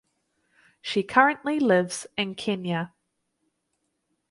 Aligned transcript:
She 0.81 1.03
currently 1.03 1.59
lives 1.59 2.07
in 2.17 2.33
Kenya. 2.33 2.91